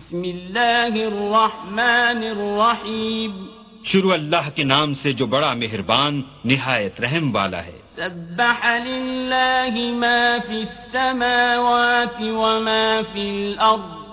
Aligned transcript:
بسم 0.00 0.22
اللہ 0.22 0.94
الرحمن 0.94 2.20
الرحیم۔ 2.22 3.46
شروع 3.84 4.12
اللہ 4.12 4.50
کے 4.54 4.64
نام 4.64 4.94
سے 4.94 5.12
جو 5.12 5.26
بڑا 5.26 5.52
مہربان 5.52 6.22
نہایت 6.44 7.00
رحم 7.00 7.34
والا 7.34 7.64
ہے۔ 7.64 7.78
سبح 7.96 8.78
للہ 8.84 9.92
ما 9.92 10.36
فی 10.48 10.56
السماوات 10.56 12.22
وما 12.22 13.00
فی 13.12 13.54
الارض 13.58 14.06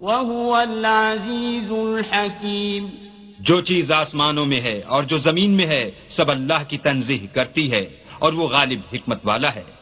وهو 0.00 0.54
العزیز 0.54 1.70
الحکیم۔ 1.70 2.86
جو 3.38 3.60
چیز 3.60 3.92
آسمانوں 3.92 4.46
میں 4.46 4.60
ہے 4.60 4.80
اور 4.86 5.04
جو 5.04 5.18
زمین 5.18 5.50
میں 5.50 5.66
ہے 5.66 5.90
سب 6.16 6.30
اللہ 6.30 6.62
کی 6.68 6.78
تنظیح 6.78 7.26
کرتی 7.34 7.72
ہے۔ 7.72 7.99
اور 8.20 8.32
وہ 8.32 8.48
غالب 8.48 8.80
حکمت 8.92 9.18
والا 9.24 9.54
ہے۔ 9.54 9.80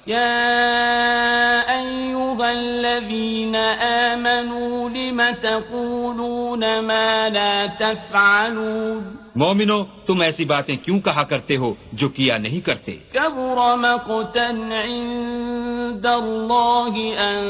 أيها 1.69 2.49
الذين 2.49 3.57
آمنوا 3.81 4.89
لم 4.89 5.21
تقولون 5.41 6.61
ما 6.61 7.29
لا 7.29 7.67
تفعلون؟ 7.79 9.17
مومنو 9.37 9.85
تم 10.07 10.21
ایسی 10.21 10.45
باتیں 10.45 10.77
کیوں 10.77 11.01
کہا 11.01 11.23
کرتے 11.23 11.57
ہو 11.57 11.75
جو 11.93 12.09
کیا 12.09 12.39
نہیں 12.39 12.61
کرتے؟ 12.61 12.97
مقتا 13.15 14.51
عند 14.87 16.07
الله 16.07 16.97
أن 16.97 17.43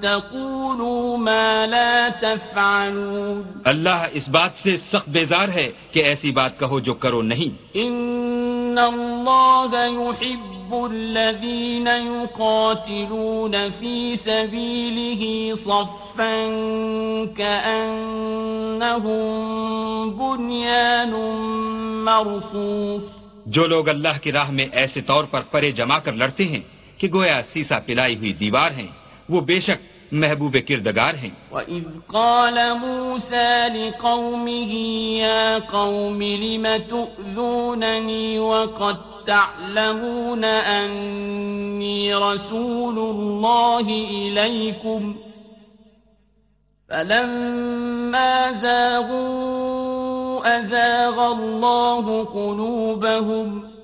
تقولوا 0.00 1.16
ما 1.16 1.66
لا 1.66 2.08
تفعلون۔ 2.20 3.42
اللہ 3.64 4.06
اس 4.12 4.28
بات 4.28 4.50
سے 4.62 4.76
سخت 4.92 5.08
بیزار 5.08 5.48
ہے 5.48 5.72
کہ 5.92 6.00
ایسی 6.00 6.30
بات 6.30 6.58
کہو 6.58 6.80
جو 6.80 6.94
کرو 6.94 7.22
نہیں۔ 7.22 7.76
الله 8.78 9.86
يحب 9.86 10.84
الذين 10.90 11.86
يقاتلون 11.86 13.70
في 13.70 14.16
سبيله 14.16 15.54
صفا 15.56 16.46
بنيان 20.18 21.12
مرصوص 22.04 23.02
جو 23.46 23.66
لوگ 23.66 23.88
اللہ 23.88 24.16
کی 24.22 24.32
راہ 24.32 24.50
میں 24.50 24.66
ایسے 24.72 25.00
طور 25.00 25.24
پر 25.24 25.42
پرے 25.50 25.70
جما 25.72 25.98
کر 25.98 26.12
لڑتے 26.12 26.44
ہیں 26.44 26.60
کہ 26.98 27.08
گویا 27.14 27.38
سیسا 27.52 27.78
پلائی 27.86 28.14
ہوئی 28.16 28.32
دیوار 28.32 28.70
ہیں، 28.70 28.90
وہ 29.28 29.40
بے 29.40 29.60
شک 29.60 29.80
محبوب 30.12 30.56
کردگار 30.68 31.14
ہیں۔ 31.14 31.30
وَإِذْ 31.50 31.82
قَالَ 32.06 32.72
مُوسَى 32.80 33.68
لِقَوْمِهِ 33.68 34.72
يَا 35.18 35.58
قَوْمِ 35.58 36.22
لِمَ 36.22 36.66
تُؤْذُونَنِي 36.90 38.38
وَقَدْ 38.38 38.96
تَعْلَمُونَ 39.26 40.44
أَنِّي 40.44 42.14
رَسُولُ 42.14 42.98
اللَّهِ 42.98 44.06
إِلَيْكُمْ 44.10 45.14
فَلَمَّا 46.88 48.52
زَاغُوا 48.52 49.46
أَزَاغَ 50.58 51.32
اللَّهُ 51.32 52.24
قُلُوبَهُمْ 52.24 53.75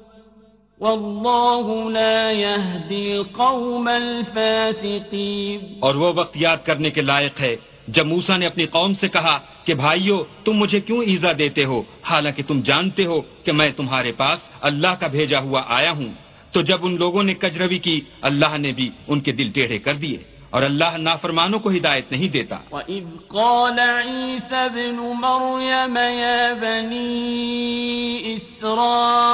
واللہ 0.80 1.90
لا 1.90 2.30
يهدي 2.30 3.12
القوم 3.12 3.88
الفاسقین۔ 3.88 5.76
اور 5.80 5.94
وہ 5.94 6.12
وقت 6.16 6.36
یاد 6.36 6.56
کرنے 6.64 6.90
کے 6.90 7.00
لائق 7.00 7.40
ہے 7.40 7.56
جب 7.88 8.06
موسا 8.06 8.36
نے 8.36 8.46
اپنی 8.46 8.66
قوم 8.66 8.94
سے 9.00 9.08
کہا 9.08 9.38
کہ 9.64 9.74
بھائیو 9.74 10.24
تم 10.44 10.52
مجھے 10.52 10.80
کیوں 10.80 11.02
ایزا 11.02 11.32
دیتے 11.38 11.64
ہو؟ 11.64 11.82
حالانکہ 12.02 12.42
تم 12.48 12.60
جانتے 12.60 13.04
ہو 13.04 13.20
کہ 13.20 13.52
میں 13.52 13.70
تمہارے 13.76 14.12
پاس 14.12 14.38
اللہ 14.60 14.94
کا 15.00 15.06
بھیجا 15.06 15.40
ہوا 15.40 15.62
آیا 15.66 15.90
ہوں۔ 15.90 16.12
تو 16.52 16.62
جب 16.62 16.78
ان 16.82 16.96
لوگوں 16.96 17.22
نے 17.22 17.34
کجروی 17.34 17.78
کی 17.78 18.00
اللہ 18.20 18.58
نے 18.58 18.72
بھی 18.72 18.90
ان 19.08 19.20
کے 19.20 19.32
دل 19.32 19.50
ٹیڑھے 19.50 19.78
کر 19.78 19.94
دیے 19.94 20.16
اور 20.50 20.62
اللہ 20.62 20.96
نافرمانوں 20.98 21.58
کو 21.58 21.70
ہدایت 21.70 22.12
نہیں 22.12 22.28
دیتا۔ 22.28 22.56
وَإِذْ 22.70 23.04
قَالَ 23.28 23.80
عِيسَى 23.80 24.56
ابْنُ 24.56 25.12
مَرْيَمَ 25.14 25.98
يَا 25.98 26.52
بَنِي 26.60 28.34
إِسْرَائِيلَ 28.34 29.31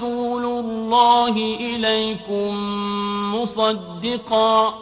رَسُولُ 0.00 0.44
اللَّهِ 0.44 1.56
إِلَيْكُمْ 1.60 2.54
مُصَدِّقًا 3.34 4.74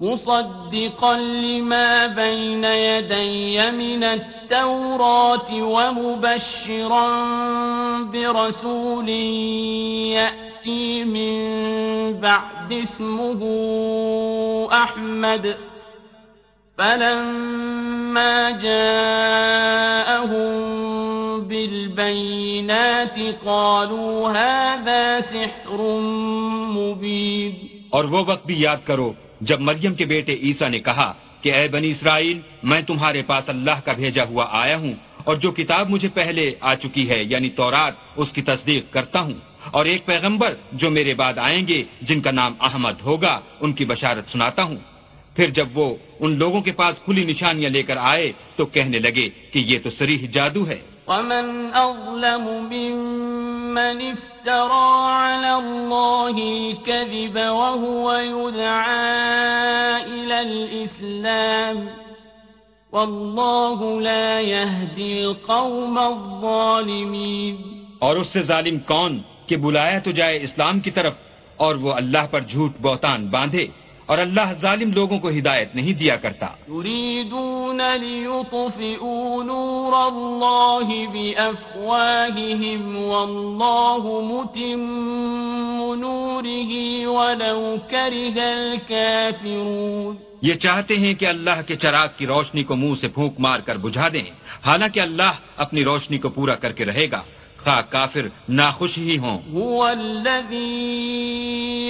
مصدقا 0.00 1.16
لما 1.18 2.06
بين 2.06 2.64
يدي 2.64 3.70
من 3.70 4.04
التوراة 4.04 5.62
ومبشرا 5.62 7.08
برسول 8.02 9.08
يأتي 10.14 11.04
من 11.04 11.40
بعد 12.20 12.72
اسمه 12.72 13.40
أحمد. 14.72 15.56
فلما 16.78 18.50
جاءهم 18.50 19.67
بالبينات 21.98 23.44
قالوا 23.44 24.30
هذا 24.30 25.18
سحر 25.32 25.78
مبين۔ 26.72 27.54
اور 27.90 28.04
وہ 28.04 28.24
وقت 28.26 28.46
بھی 28.46 28.60
یاد 28.60 28.76
کرو، 28.84 29.12
جب 29.40 29.60
مریم 29.60 29.94
کے 29.94 30.04
بیٹے 30.04 30.34
عیسیٰ 30.34 30.68
نے 30.68 30.78
کہا 30.78 31.14
کہ 31.40 31.52
اے 31.54 31.68
بنی 31.68 31.90
اسرائیل، 31.90 32.40
میں 32.62 32.80
تمہارے 32.80 33.22
پاس 33.22 33.48
اللہ 33.48 33.80
کا 33.84 33.92
بھیجا 33.92 34.24
ہوا 34.24 34.46
آیا 34.50 34.76
ہوں 34.76 34.92
اور 35.24 35.36
جو 35.36 35.50
کتاب 35.50 35.90
مجھے 35.90 36.08
پہلے 36.08 36.54
آ 36.60 36.74
چکی 36.74 37.10
ہے 37.10 37.24
یعنی 37.28 37.48
تورات، 37.48 37.92
اس 38.16 38.32
کی 38.32 38.42
تصدیق 38.42 38.92
کرتا 38.92 39.20
ہوں۔ 39.20 39.34
اور 39.70 39.86
ایک 39.86 40.06
پیغمبر 40.06 40.54
جو 40.72 40.90
میرے 40.90 41.14
بعد 41.14 41.34
آئیں 41.36 41.68
گے، 41.68 41.84
جن 42.02 42.20
کا 42.20 42.30
نام 42.30 42.54
احمد 42.60 43.00
ہوگا، 43.02 43.40
ان 43.60 43.72
کی 43.72 43.84
بشارت 43.84 44.30
سناتا 44.30 44.62
ہوں۔ 44.62 44.76
پھر 45.36 45.50
جب 45.50 45.78
وہ 45.78 45.94
ان 46.20 46.38
لوگوں 46.38 46.60
کے 46.60 46.72
پاس 46.72 47.00
کھلی 47.04 47.24
نشانیاں 47.24 47.70
لے 47.70 47.82
کر 47.82 47.96
آئے، 48.00 48.32
تو 48.56 48.66
کہنے 48.66 48.98
لگے 48.98 49.28
کہ 49.52 49.58
یہ 49.58 49.78
تو 49.84 49.90
سریح 49.90 50.26
جادو 50.32 50.68
ہے۔ 50.68 50.97
ومن 51.08 51.74
أظلم 51.74 52.44
ممن 52.72 53.98
افترى 54.14 54.90
على 55.22 55.54
الله 55.54 56.36
الكذب 56.38 57.36
وهو 57.36 58.12
يدعى 58.12 60.02
إلى 60.02 60.40
الإسلام 60.40 61.86
والله 62.92 64.00
لا 64.00 64.40
يهدي 64.40 65.24
القوم 65.24 65.98
الظالمين 65.98 67.56
اور 67.98 68.16
اس 68.16 68.32
سے 68.32 68.42
ظالم 68.42 68.78
کون 68.86 69.18
کہ 69.46 69.56
بلایا 69.56 69.98
تو 69.98 70.10
جائے 70.10 70.42
اسلام 70.42 70.80
کی 70.80 70.90
طرف 70.90 71.14
اور 71.56 71.74
وہ 71.74 71.92
اللہ 71.92 72.26
پر 72.30 72.40
جھوٹ 72.40 72.80
بہتان 72.80 73.26
باندھے؟ 73.26 73.66
اور 74.08 74.18
اللہ 74.18 74.52
ظالم 74.62 74.92
لوگوں 74.92 75.18
کو 75.18 75.28
ہدایت 75.28 75.74
نہیں 75.74 75.92
دیا 75.92 76.16
کرتا۔ 76.16 76.46
يريدون 76.68 77.80
ليطفئوا 78.00 79.42
نور 79.44 79.92
الله 80.12 81.04
بأفواههم 81.12 82.96
والله 82.96 84.04
متم 84.24 84.82
نوره 85.94 86.72
ولو 87.14 87.76
كره 87.90 88.40
الكافرون۔ 88.42 90.16
یہ 90.42 90.54
چاہتے 90.54 90.96
ہیں 90.96 91.14
کہ 91.14 91.26
اللہ 91.26 91.60
کے 91.66 91.76
چراغ 91.76 92.06
کی 92.16 92.26
روشنی 92.26 92.62
کو 92.62 92.76
منہ 92.76 92.94
سے 93.00 93.08
پھونک 93.08 93.34
مار 93.38 93.60
کر 93.60 93.76
بجھا 93.76 94.08
دیں۔ 94.08 94.24
حالانکہ 94.66 95.00
اللہ 95.00 95.32
اپنی 95.56 95.84
روشنی 95.84 96.18
کو 96.18 96.28
پورا 96.28 96.54
کر 96.54 96.72
کے 96.72 96.84
رہے 96.84 97.10
گا۔ 97.10 97.22
خواہ 97.68 97.82
کافر 97.88 98.28
ناخوش 98.48 98.98
ہی 98.98 99.18
ہوں۔ 99.18 99.38
هو 99.52 99.84
الذي 99.84 100.88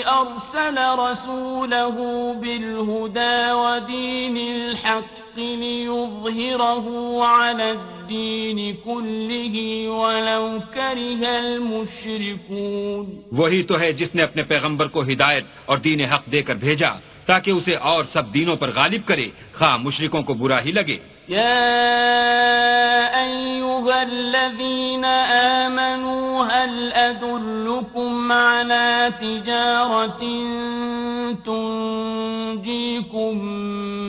أرسل 0.06 0.78
رسوله 0.78 2.00
بالهدى 2.40 3.50
ودين 3.50 4.36
الحق 4.36 5.38
ليظهره 5.38 6.86
على 7.26 7.70
الدين 7.70 8.76
كله 8.84 9.56
ولو 9.94 10.58
كره 10.74 11.24
المشركون۔ 11.44 13.20
وہی 13.32 13.62
تو 13.62 13.80
ہے 13.80 13.92
جس 13.92 14.14
نے 14.14 14.22
اپنے 14.22 14.42
پیغمبر 14.42 14.88
کو 14.88 15.02
ہدایت 15.02 15.44
اور 15.66 15.78
دین 15.78 16.00
حق 16.00 16.32
دے 16.32 16.42
کر 16.42 16.54
بھیجا 16.54 16.90
تاکہ 17.26 17.50
اسے 17.50 17.74
اور 17.74 18.04
سب 18.12 18.34
دینوں 18.34 18.56
پر 18.56 18.70
غالب 18.74 19.08
کرے۔ 19.08 19.28
خواہ 19.54 19.76
مشرکوں 19.76 20.22
کو 20.22 20.34
برا 20.34 20.64
ہی 20.64 20.72
لگے۔ 20.72 21.17
يا 21.28 23.20
أيها 23.24 24.02
الذين 24.02 25.04
آمنوا 25.64 26.44
هل 26.44 26.92
أدلكم 26.92 28.32
على 28.32 29.12
تجارة 29.20 30.20
تنجيكم 31.46 33.38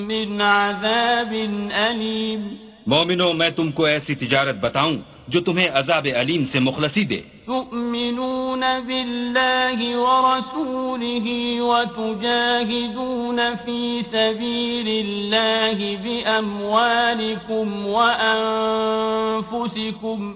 من 0.08 0.42
عذاب 0.42 1.34
أليم 1.72 2.58
مومنو 2.88 3.34
میں 3.34 3.50
تم 3.50 3.72
کو 3.72 3.86
ایسی 3.86 4.16
تجارت 4.16 4.56
بتاؤں 4.56 4.96
جو 5.30 5.42
تمہیں 5.42 5.70
عذاب 5.70 6.08
علیم 6.16 6.46
سے 6.52 6.60
مخلصی 6.60 7.04
دے۔ 7.04 7.22
تؤمنون 7.46 8.60
بالله 8.60 10.06
ورسوله 10.06 11.70
وتجاهدون 11.70 13.40
في 13.66 14.00
سبيل 14.12 15.06
الله 15.06 15.96
بأموالكم 16.04 17.86
وأنفسكم 17.86 20.34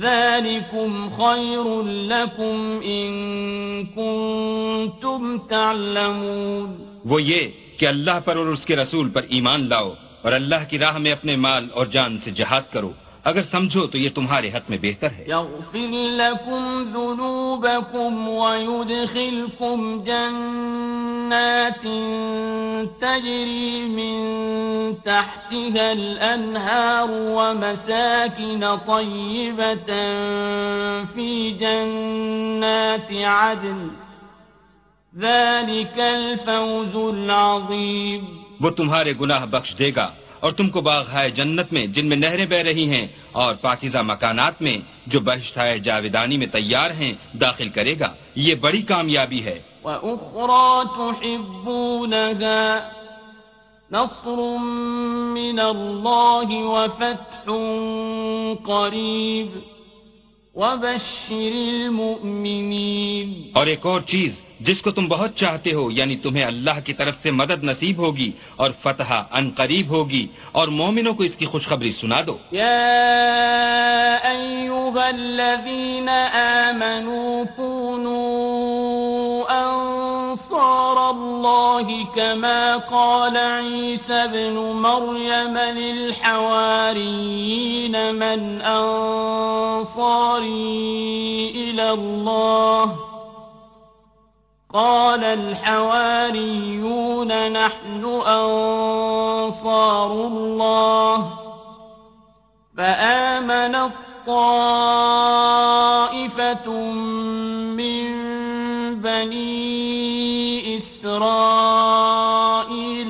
ذلكم 0.00 1.08
خير 1.16 1.86
لكم 1.86 2.78
إن 2.82 3.84
كنتم 3.94 5.36
تعلمون۔ 5.48 6.84
وہ 7.04 7.22
یہ 7.22 7.48
کہ 7.78 7.86
اللہ 7.86 8.20
پر 8.24 8.36
اور 8.36 8.46
اس 8.46 8.66
کے 8.66 8.76
رسول 8.76 9.10
پر 9.10 9.22
ایمان 9.28 9.68
لاؤ 9.68 9.92
اور 10.22 10.32
اللہ 10.32 10.70
کی 10.70 10.78
راہ 10.78 10.98
میں 10.98 11.12
اپنے 11.12 11.36
مال 11.36 11.68
اور 11.72 11.86
جان 11.86 12.18
سے 12.18 12.30
جہاد 12.30 12.72
کرو۔ 12.72 12.92
اگر 13.24 13.42
سمجھو 13.50 13.86
تو 13.86 13.98
یہ 13.98 14.10
تمہارے 14.14 14.50
حق 14.50 14.70
میں 14.70 14.78
بہتر 14.82 15.08
ہے۔ 15.18 15.24
يغفر 15.28 15.92
لكم 15.92 16.84
ذنوبكم 16.92 18.28
ويدخلكم 18.28 20.02
جنات 20.04 21.82
تجري 23.00 23.86
من 23.88 24.16
تحتها 25.04 25.90
الأنهار 25.90 27.08
ومساكن 27.10 28.64
طيبة 28.86 29.92
في 31.14 31.52
جنات 31.60 33.12
عدن۔ 33.24 33.88
ذلك 35.18 36.00
الفوز 36.00 37.14
العظيم 37.14 38.24
وہ 38.60 38.70
تمہارے 38.70 39.12
گناہ 39.20 39.46
بخش 39.46 39.74
دے 39.78 39.90
گا۔ 39.96 40.10
اور 40.40 40.52
تم 40.52 40.68
کو 40.68 40.80
باغ 40.80 41.08
ہے 41.12 41.30
جنت 41.30 41.72
میں 41.72 41.86
جن 41.86 42.06
میں 42.06 42.16
نہریں 42.16 42.46
بہ 42.46 42.56
رہی 42.56 42.90
ہیں 42.90 43.08
اور 43.32 43.54
پاکیزہ 43.54 43.98
مکانات 43.98 44.62
میں 44.62 44.78
جو 45.06 45.20
بہشت 45.20 45.58
جاویدانی 45.84 46.36
میں 46.36 46.46
تیار 46.46 46.90
ہیں 46.90 47.36
داخل 47.36 47.68
کرے 47.68 47.94
گا۔ 48.00 48.12
یہ 48.34 48.54
بڑی 48.54 48.82
کامیابی 48.82 49.44
ہے۔ 49.44 49.62
وأخرى 49.84 50.88
تُحِبُّونَهَا 50.96 52.40
نصر 53.92 54.58
من 55.32 55.60
الله 55.60 56.60
وفتح 56.66 57.50
قريب 58.64 59.69
وبشر 60.54 61.52
المؤمنين 61.52 63.50
اور 63.54 63.66
ایک 63.66 63.86
اور 63.86 64.00
چیز 64.00 64.32
جس 64.60 64.82
کو 64.82 64.90
تم 64.90 65.06
بہت 65.08 65.36
چاہتے 65.36 65.72
ہو 65.72 65.90
یعنی 65.90 66.16
تمہیں 66.16 66.44
اللہ 66.44 66.80
کی 66.84 66.92
طرف 66.92 67.14
سے 67.22 67.30
مدد 67.30 67.64
نصیب 67.64 67.98
ہوگی 67.98 68.30
اور 68.56 68.70
فتح 68.82 69.12
ان 69.32 69.50
قریب 69.50 69.88
ہوگی 69.88 70.26
اور 70.52 70.68
مومنوں 70.68 71.14
کو 71.14 71.22
اس 71.22 71.36
کی 71.36 71.46
خوشخبری 71.46 71.92
سنا 71.92 72.20
دو۔ 72.26 72.38
يا 72.52 72.80
أيها 74.30 75.08
الذين 75.08 76.08
آمنوا 76.68 77.44
الله 81.20 82.06
كما 82.16 82.76
قال 82.76 83.36
عيسى 83.36 84.26
بن 84.26 84.54
مريم 84.58 85.58
للحواريين 85.58 86.94
من 88.14 88.62
أنصاري 88.62 90.00
إلى 91.54 91.90
الله. 91.90 92.96
قال 94.74 95.24
الحواريون 95.24 96.48
نحن 97.52 98.04
أنصار 98.26 100.12
الله. 100.12 101.26
فآمن 102.76 103.74
الطائفة 103.74 104.70
من 106.40 107.19
بني 109.02 110.76
إسرائيل 110.76 112.02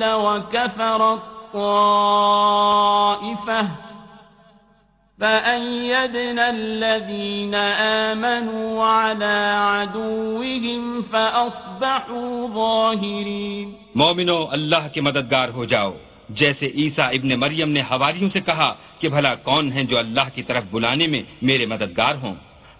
وكفر 0.03 1.01
الطائفة 1.13 1.91
فأيدنا 5.19 6.45
الذين 6.49 7.55
آمنوا 8.09 8.85
على 8.85 9.39
عدوهم 9.71 10.83
فأصبحوا 11.11 12.31
ظاهرين 12.55 13.67
مومنو 13.95 14.39
اللہ 14.51 14.83
کے 14.93 14.99
مددگار 15.01 15.49
ہو 15.49 15.63
جاؤ۔ 15.65 15.91
جیسے 16.29 16.65
عیسیٰ 16.65 17.09
ابن 17.09 17.29
مریم 17.39 17.69
نے 17.71 17.81
ہواریوں 17.81 18.29
سے 18.29 18.39
کہا 18.41 18.69
کہ 18.99 19.09
بھلا 19.09 19.33
کون 19.35 19.71
ہیں 19.71 19.83
جو 19.83 19.97
اللہ 19.97 20.27
کی 20.35 20.43
طرف 20.43 20.63
بلانے 20.71 21.07
میں 21.07 21.23
میرے 21.41 21.65
مددگار 21.65 22.15
ہوں۔ 22.15 22.35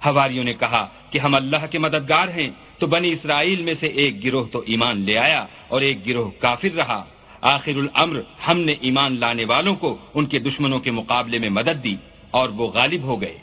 ہواریوں 0.05 0.43
نے 0.43 0.53
کہا 0.53 0.87
کہ 1.11 1.19
ہم 1.19 1.35
اللہ 1.35 1.65
کے 1.71 1.79
مددگار 1.79 2.27
ہیں، 2.27 2.49
تو 2.79 2.87
بنی 2.87 3.11
اسرائیل 3.11 3.61
میں 3.61 3.73
سے 3.79 3.87
ایک 3.87 4.23
گروہ 4.23 4.45
تو 4.51 4.63
ایمان 4.65 5.01
لے 5.01 5.17
آیا 5.17 5.45
اور 5.67 5.81
ایک 5.81 6.07
گروہ 6.07 6.31
کافر 6.39 6.75
رہا۔ 6.75 7.05
آخر 7.41 7.75
الامر 7.75 8.21
ہم 8.47 8.59
نے 8.59 8.75
ایمان 8.81 9.19
لانے 9.19 9.45
والوں 9.45 9.75
کو 9.75 9.97
ان 10.13 10.25
کے 10.25 10.39
دشمنوں 10.39 10.79
کے 10.79 10.91
مقابلے 10.91 11.39
میں 11.39 11.49
مدد 11.49 11.83
دی 11.83 11.95
اور 12.31 12.49
وہ 12.49 12.67
غالب 12.67 13.01
ہو 13.03 13.21
گئے۔ 13.21 13.37